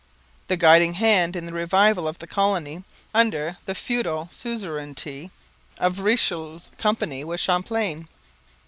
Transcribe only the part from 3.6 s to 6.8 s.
the feudal suzerainty of Richelieu's